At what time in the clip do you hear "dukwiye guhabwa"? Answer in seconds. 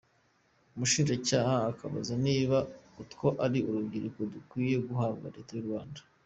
4.33-5.31